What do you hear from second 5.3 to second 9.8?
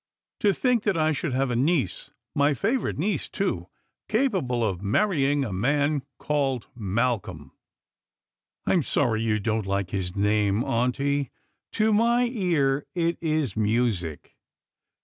a man called Malcolm." "I'm sorry you don't